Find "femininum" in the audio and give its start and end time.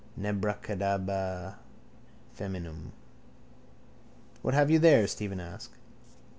2.35-2.89